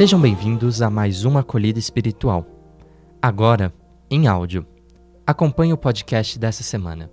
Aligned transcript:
Sejam 0.00 0.18
bem-vindos 0.18 0.80
a 0.80 0.88
mais 0.88 1.26
uma 1.26 1.40
acolhida 1.40 1.78
espiritual. 1.78 2.46
Agora, 3.20 3.70
em 4.10 4.26
áudio. 4.26 4.66
Acompanhe 5.26 5.74
o 5.74 5.76
podcast 5.76 6.38
dessa 6.38 6.62
semana. 6.62 7.10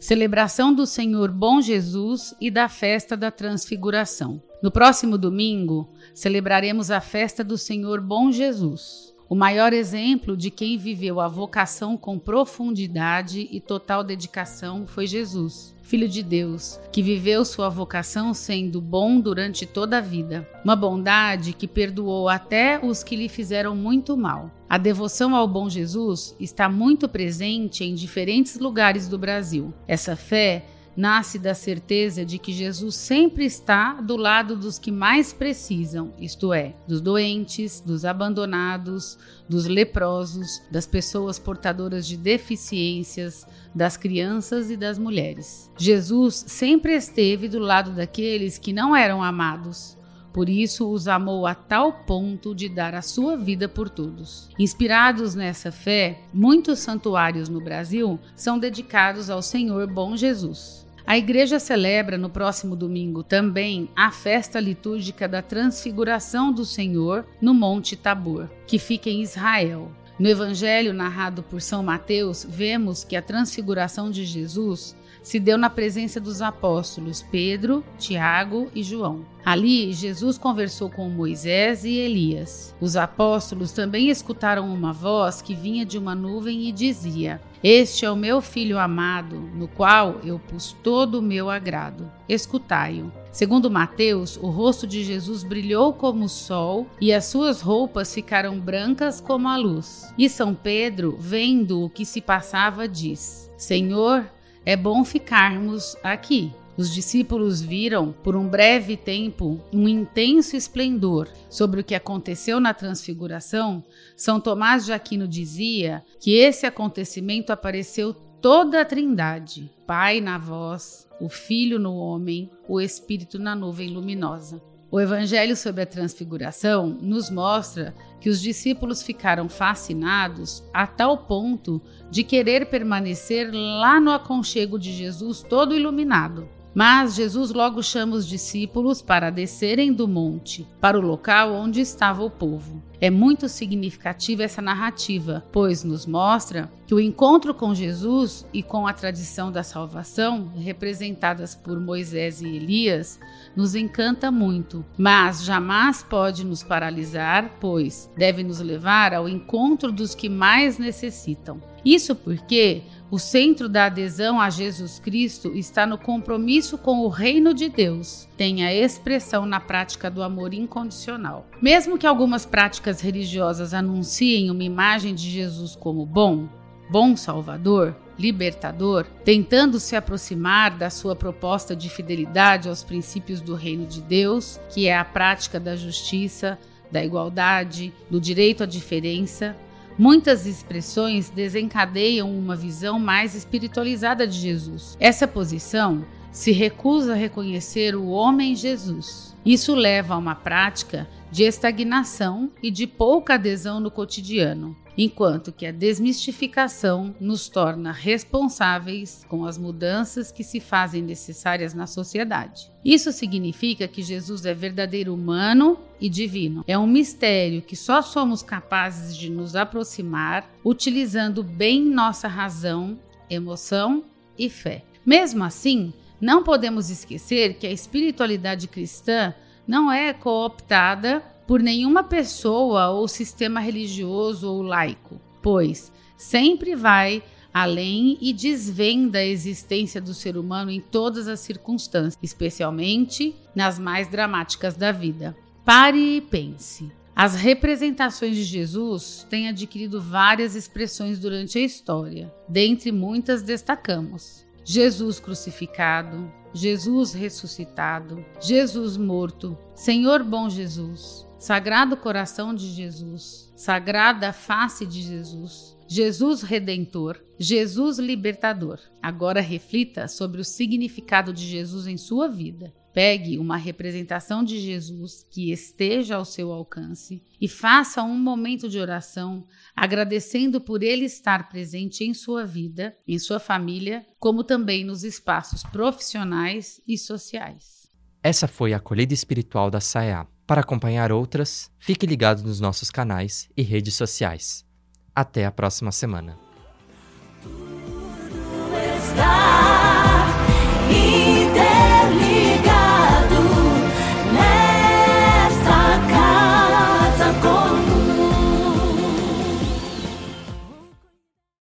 Celebração 0.00 0.74
do 0.74 0.86
Senhor 0.86 1.30
Bom 1.30 1.60
Jesus 1.60 2.34
e 2.40 2.50
da 2.50 2.70
Festa 2.70 3.18
da 3.18 3.30
Transfiguração. 3.30 4.42
No 4.62 4.70
próximo 4.70 5.18
domingo, 5.18 5.92
celebraremos 6.14 6.90
a 6.90 7.02
festa 7.02 7.44
do 7.44 7.58
Senhor 7.58 8.00
Bom 8.00 8.32
Jesus. 8.32 9.14
O 9.28 9.34
maior 9.34 9.72
exemplo 9.72 10.36
de 10.36 10.52
quem 10.52 10.78
viveu 10.78 11.20
a 11.20 11.26
vocação 11.26 11.96
com 11.96 12.16
profundidade 12.16 13.48
e 13.50 13.60
total 13.60 14.04
dedicação 14.04 14.86
foi 14.86 15.04
Jesus, 15.04 15.74
Filho 15.82 16.08
de 16.08 16.22
Deus, 16.22 16.78
que 16.92 17.02
viveu 17.02 17.44
sua 17.44 17.68
vocação 17.68 18.32
sendo 18.32 18.80
bom 18.80 19.20
durante 19.20 19.66
toda 19.66 19.98
a 19.98 20.00
vida. 20.00 20.48
Uma 20.64 20.76
bondade 20.76 21.52
que 21.52 21.66
perdoou 21.66 22.28
até 22.28 22.78
os 22.80 23.02
que 23.02 23.16
lhe 23.16 23.28
fizeram 23.28 23.74
muito 23.74 24.16
mal. 24.16 24.48
A 24.68 24.78
devoção 24.78 25.34
ao 25.34 25.48
bom 25.48 25.68
Jesus 25.68 26.36
está 26.38 26.68
muito 26.68 27.08
presente 27.08 27.82
em 27.82 27.96
diferentes 27.96 28.56
lugares 28.60 29.08
do 29.08 29.18
Brasil. 29.18 29.74
Essa 29.88 30.14
fé 30.14 30.64
nasce 30.96 31.38
da 31.38 31.54
certeza 31.54 32.24
de 32.24 32.38
que 32.38 32.52
Jesus 32.52 32.96
sempre 32.96 33.44
está 33.44 33.94
do 33.94 34.16
lado 34.16 34.56
dos 34.56 34.78
que 34.78 34.90
mais 34.90 35.32
precisam, 35.32 36.14
isto 36.18 36.52
é, 36.52 36.74
dos 36.88 37.00
doentes, 37.00 37.80
dos 37.80 38.04
abandonados, 38.04 39.18
dos 39.48 39.66
leprosos, 39.66 40.62
das 40.70 40.86
pessoas 40.86 41.38
portadoras 41.38 42.06
de 42.06 42.16
deficiências, 42.16 43.46
das 43.74 43.96
crianças 43.96 44.70
e 44.70 44.76
das 44.76 44.98
mulheres. 44.98 45.70
Jesus 45.76 46.44
sempre 46.46 46.94
esteve 46.94 47.48
do 47.48 47.58
lado 47.58 47.90
daqueles 47.90 48.56
que 48.56 48.72
não 48.72 48.96
eram 48.96 49.22
amados. 49.22 49.96
Por 50.32 50.50
isso 50.50 50.90
os 50.90 51.08
amou 51.08 51.46
a 51.46 51.54
tal 51.54 52.04
ponto 52.04 52.54
de 52.54 52.68
dar 52.68 52.94
a 52.94 53.00
sua 53.00 53.38
vida 53.38 53.70
por 53.70 53.88
todos. 53.88 54.50
Inspirados 54.58 55.34
nessa 55.34 55.72
fé, 55.72 56.20
muitos 56.30 56.78
santuários 56.80 57.48
no 57.48 57.58
Brasil 57.58 58.20
são 58.34 58.58
dedicados 58.58 59.30
ao 59.30 59.40
Senhor 59.40 59.86
Bom 59.86 60.14
Jesus. 60.14 60.85
A 61.06 61.16
igreja 61.16 61.60
celebra 61.60 62.18
no 62.18 62.28
próximo 62.28 62.74
domingo 62.74 63.22
também 63.22 63.88
a 63.94 64.10
festa 64.10 64.58
litúrgica 64.58 65.28
da 65.28 65.40
Transfiguração 65.40 66.52
do 66.52 66.64
Senhor 66.64 67.24
no 67.40 67.54
Monte 67.54 67.94
Tabor, 67.94 68.50
que 68.66 68.76
fica 68.76 69.08
em 69.08 69.22
Israel. 69.22 69.92
No 70.18 70.28
evangelho 70.28 70.92
narrado 70.92 71.44
por 71.44 71.62
São 71.62 71.80
Mateus, 71.80 72.44
vemos 72.48 73.04
que 73.04 73.14
a 73.14 73.22
transfiguração 73.22 74.10
de 74.10 74.24
Jesus 74.24 74.96
se 75.26 75.40
deu 75.40 75.58
na 75.58 75.68
presença 75.68 76.20
dos 76.20 76.40
apóstolos 76.40 77.20
Pedro, 77.20 77.82
Tiago 77.98 78.70
e 78.72 78.80
João. 78.80 79.26
Ali, 79.44 79.92
Jesus 79.92 80.38
conversou 80.38 80.88
com 80.88 81.08
Moisés 81.08 81.84
e 81.84 81.96
Elias. 81.96 82.72
Os 82.80 82.96
apóstolos 82.96 83.72
também 83.72 84.08
escutaram 84.08 84.72
uma 84.72 84.92
voz 84.92 85.42
que 85.42 85.52
vinha 85.52 85.84
de 85.84 85.98
uma 85.98 86.14
nuvem 86.14 86.68
e 86.68 86.72
dizia: 86.72 87.40
Este 87.60 88.04
é 88.04 88.10
o 88.10 88.14
meu 88.14 88.40
filho 88.40 88.78
amado, 88.78 89.34
no 89.34 89.66
qual 89.66 90.20
eu 90.22 90.38
pus 90.38 90.76
todo 90.80 91.18
o 91.18 91.22
meu 91.22 91.50
agrado. 91.50 92.08
Escutai-o. 92.28 93.10
Segundo 93.32 93.68
Mateus, 93.68 94.36
o 94.36 94.48
rosto 94.48 94.86
de 94.86 95.02
Jesus 95.02 95.42
brilhou 95.42 95.92
como 95.92 96.26
o 96.26 96.28
sol 96.28 96.86
e 97.00 97.12
as 97.12 97.24
suas 97.24 97.60
roupas 97.60 98.14
ficaram 98.14 98.60
brancas 98.60 99.20
como 99.20 99.48
a 99.48 99.56
luz. 99.56 100.08
E 100.16 100.28
São 100.28 100.54
Pedro, 100.54 101.16
vendo 101.18 101.82
o 101.82 101.90
que 101.90 102.06
se 102.06 102.20
passava, 102.20 102.86
diz: 102.86 103.50
Senhor, 103.56 104.24
é 104.66 104.76
bom 104.76 105.04
ficarmos 105.04 105.96
aqui. 106.02 106.52
Os 106.76 106.92
discípulos 106.92 107.62
viram, 107.62 108.12
por 108.12 108.36
um 108.36 108.48
breve 108.48 108.96
tempo, 108.96 109.58
um 109.72 109.88
intenso 109.88 110.56
esplendor. 110.56 111.28
Sobre 111.48 111.80
o 111.80 111.84
que 111.84 111.94
aconteceu 111.94 112.60
na 112.60 112.74
Transfiguração, 112.74 113.82
São 114.16 114.40
Tomás 114.40 114.84
de 114.84 114.92
Aquino 114.92 115.26
dizia 115.26 116.04
que 116.20 116.34
esse 116.34 116.66
acontecimento 116.66 117.50
apareceu 117.50 118.12
toda 118.12 118.82
a 118.82 118.84
Trindade: 118.84 119.70
Pai 119.86 120.20
na 120.20 120.36
voz, 120.36 121.08
o 121.20 121.28
Filho 121.28 121.78
no 121.78 121.94
homem, 121.96 122.50
o 122.68 122.80
Espírito 122.80 123.38
na 123.38 123.54
nuvem 123.54 123.88
luminosa. 123.88 124.60
O 124.88 125.00
Evangelho 125.00 125.56
sobre 125.56 125.82
a 125.82 125.86
Transfiguração 125.86 126.86
nos 126.86 127.28
mostra 127.28 127.92
que 128.20 128.28
os 128.28 128.40
discípulos 128.40 129.02
ficaram 129.02 129.48
fascinados 129.48 130.62
a 130.72 130.86
tal 130.86 131.18
ponto 131.18 131.82
de 132.10 132.22
querer 132.22 132.66
permanecer 132.66 133.50
lá 133.52 134.00
no 134.00 134.12
aconchego 134.12 134.78
de 134.78 134.92
Jesus 134.92 135.42
todo 135.42 135.74
iluminado. 135.74 136.48
Mas 136.76 137.14
Jesus 137.14 137.52
logo 137.52 137.82
chama 137.82 138.16
os 138.16 138.28
discípulos 138.28 139.00
para 139.00 139.30
descerem 139.30 139.94
do 139.94 140.06
monte, 140.06 140.68
para 140.78 140.98
o 140.98 141.00
local 141.00 141.54
onde 141.54 141.80
estava 141.80 142.22
o 142.22 142.28
povo. 142.28 142.82
É 143.00 143.08
muito 143.08 143.48
significativa 143.48 144.42
essa 144.42 144.60
narrativa, 144.60 145.42
pois 145.50 145.82
nos 145.82 146.04
mostra 146.04 146.70
que 146.86 146.94
o 146.94 147.00
encontro 147.00 147.54
com 147.54 147.74
Jesus 147.74 148.46
e 148.52 148.62
com 148.62 148.86
a 148.86 148.92
tradição 148.92 149.50
da 149.50 149.62
salvação, 149.62 150.52
representadas 150.54 151.54
por 151.54 151.80
Moisés 151.80 152.42
e 152.42 152.46
Elias, 152.46 153.18
nos 153.56 153.74
encanta 153.74 154.30
muito, 154.30 154.84
mas 154.98 155.44
jamais 155.44 156.02
pode 156.02 156.44
nos 156.44 156.62
paralisar, 156.62 157.56
pois 157.58 158.10
deve 158.18 158.42
nos 158.42 158.60
levar 158.60 159.14
ao 159.14 159.26
encontro 159.26 159.90
dos 159.90 160.14
que 160.14 160.28
mais 160.28 160.76
necessitam. 160.76 161.58
Isso 161.86 162.14
porque 162.14 162.82
o 163.10 163.18
centro 163.18 163.68
da 163.68 163.86
adesão 163.86 164.40
a 164.40 164.50
Jesus 164.50 164.98
Cristo 164.98 165.52
está 165.54 165.86
no 165.86 165.96
compromisso 165.96 166.76
com 166.76 167.00
o 167.00 167.08
reino 167.08 167.54
de 167.54 167.68
Deus, 167.68 168.28
tem 168.36 168.64
a 168.64 168.74
expressão 168.74 169.46
na 169.46 169.60
prática 169.60 170.10
do 170.10 170.22
amor 170.22 170.52
incondicional. 170.52 171.46
Mesmo 171.62 171.98
que 171.98 172.06
algumas 172.06 172.44
práticas 172.44 173.00
religiosas 173.00 173.72
anunciem 173.72 174.50
uma 174.50 174.64
imagem 174.64 175.14
de 175.14 175.30
Jesus 175.30 175.76
como 175.76 176.04
bom, 176.04 176.48
bom 176.90 177.16
Salvador, 177.16 177.94
libertador, 178.18 179.06
tentando 179.24 179.78
se 179.78 179.94
aproximar 179.94 180.76
da 180.76 180.90
sua 180.90 181.14
proposta 181.14 181.76
de 181.76 181.88
fidelidade 181.88 182.68
aos 182.68 182.82
princípios 182.82 183.40
do 183.40 183.54
reino 183.54 183.86
de 183.86 184.00
Deus, 184.00 184.58
que 184.70 184.88
é 184.88 184.96
a 184.96 185.04
prática 185.04 185.60
da 185.60 185.76
justiça, 185.76 186.58
da 186.90 187.04
igualdade, 187.04 187.92
do 188.10 188.20
direito 188.20 188.62
à 188.62 188.66
diferença, 188.66 189.56
Muitas 189.98 190.46
expressões 190.46 191.30
desencadeiam 191.30 192.30
uma 192.30 192.54
visão 192.54 192.98
mais 192.98 193.34
espiritualizada 193.34 194.26
de 194.26 194.38
Jesus. 194.38 194.96
Essa 195.00 195.26
posição 195.26 196.04
se 196.30 196.52
recusa 196.52 197.12
a 197.12 197.16
reconhecer 197.16 197.96
o 197.96 198.08
homem 198.08 198.54
Jesus. 198.54 199.34
Isso 199.44 199.74
leva 199.74 200.14
a 200.14 200.18
uma 200.18 200.34
prática 200.34 201.08
de 201.30 201.44
estagnação 201.44 202.50
e 202.62 202.70
de 202.70 202.86
pouca 202.86 203.34
adesão 203.34 203.80
no 203.80 203.90
cotidiano 203.90 204.76
enquanto 204.96 205.52
que 205.52 205.66
a 205.66 205.72
desmistificação 205.72 207.14
nos 207.20 207.48
torna 207.48 207.92
responsáveis 207.92 209.24
com 209.28 209.44
as 209.44 209.58
mudanças 209.58 210.32
que 210.32 210.42
se 210.42 210.60
fazem 210.60 211.02
necessárias 211.02 211.74
na 211.74 211.86
sociedade. 211.86 212.70
Isso 212.84 213.12
significa 213.12 213.86
que 213.86 214.02
Jesus 214.02 214.46
é 214.46 214.54
verdadeiro 214.54 215.12
humano 215.12 215.78
e 216.00 216.08
divino. 216.08 216.64
É 216.66 216.78
um 216.78 216.86
mistério 216.86 217.62
que 217.62 217.76
só 217.76 218.00
somos 218.00 218.42
capazes 218.42 219.16
de 219.16 219.30
nos 219.30 219.56
aproximar 219.56 220.48
utilizando 220.64 221.42
bem 221.42 221.82
nossa 221.84 222.28
razão, 222.28 222.98
emoção 223.28 224.04
e 224.38 224.48
fé. 224.48 224.84
Mesmo 225.04 225.44
assim, 225.44 225.92
não 226.20 226.42
podemos 226.42 226.90
esquecer 226.90 227.54
que 227.54 227.66
a 227.66 227.72
espiritualidade 227.72 228.68
cristã 228.68 229.34
não 229.66 229.90
é 229.90 230.12
cooptada 230.12 231.22
por 231.46 231.60
nenhuma 231.62 232.02
pessoa 232.02 232.90
ou 232.90 233.06
sistema 233.06 233.60
religioso 233.60 234.50
ou 234.50 234.62
laico, 234.62 235.20
pois 235.40 235.92
sempre 236.16 236.74
vai 236.74 237.22
além 237.52 238.18
e 238.20 238.34
desvenda 238.34 239.18
a 239.18 239.24
existência 239.24 240.00
do 240.00 240.12
ser 240.12 240.36
humano 240.36 240.70
em 240.70 240.80
todas 240.80 241.26
as 241.26 241.40
circunstâncias, 241.40 242.18
especialmente 242.22 243.34
nas 243.54 243.78
mais 243.78 244.08
dramáticas 244.08 244.76
da 244.76 244.92
vida. 244.92 245.34
Pare 245.64 246.16
e 246.16 246.20
pense. 246.20 246.92
As 247.14 247.34
representações 247.34 248.36
de 248.36 248.44
Jesus 248.44 249.26
têm 249.30 249.48
adquirido 249.48 250.02
várias 250.02 250.54
expressões 250.54 251.18
durante 251.18 251.58
a 251.58 251.62
história. 251.62 252.30
Dentre 252.46 252.92
muitas 252.92 253.42
destacamos: 253.42 254.44
Jesus 254.62 255.18
crucificado, 255.18 256.30
Jesus 256.52 257.14
ressuscitado, 257.14 258.22
Jesus 258.38 258.98
morto, 258.98 259.56
Senhor 259.74 260.22
bom 260.22 260.50
Jesus, 260.50 261.25
Sagrado 261.38 261.98
Coração 261.98 262.54
de 262.54 262.66
Jesus, 262.70 263.52
Sagrada 263.54 264.32
Face 264.32 264.86
de 264.86 265.02
Jesus, 265.02 265.76
Jesus 265.86 266.40
Redentor, 266.40 267.22
Jesus 267.38 267.98
Libertador. 267.98 268.80
Agora 269.02 269.42
reflita 269.42 270.08
sobre 270.08 270.40
o 270.40 270.44
significado 270.44 271.34
de 271.34 271.46
Jesus 271.46 271.86
em 271.86 271.98
sua 271.98 272.26
vida. 272.26 272.72
Pegue 272.92 273.38
uma 273.38 273.58
representação 273.58 274.42
de 274.42 274.58
Jesus 274.58 275.26
que 275.30 275.52
esteja 275.52 276.16
ao 276.16 276.24
seu 276.24 276.50
alcance 276.50 277.22
e 277.38 277.46
faça 277.46 278.02
um 278.02 278.18
momento 278.18 278.66
de 278.66 278.78
oração 278.78 279.46
agradecendo 279.76 280.58
por 280.58 280.82
ele 280.82 281.04
estar 281.04 281.50
presente 281.50 282.02
em 282.02 282.14
sua 282.14 282.46
vida, 282.46 282.96
em 283.06 283.18
sua 283.18 283.38
família, 283.38 284.06
como 284.18 284.42
também 284.42 284.82
nos 284.82 285.04
espaços 285.04 285.62
profissionais 285.64 286.80
e 286.88 286.96
sociais. 286.96 287.90
Essa 288.22 288.48
foi 288.48 288.72
a 288.72 288.78
acolhida 288.78 289.12
espiritual 289.12 289.70
da 289.70 289.80
SAEA 289.80 290.26
para 290.46 290.60
acompanhar 290.60 291.10
outras, 291.10 291.72
fique 291.76 292.06
ligado 292.06 292.42
nos 292.44 292.60
nossos 292.60 292.88
canais 292.88 293.48
e 293.56 293.62
redes 293.62 293.94
sociais. 293.94 294.64
Até 295.12 295.44
a 295.44 295.50
próxima 295.50 295.90
semana. 295.90 296.38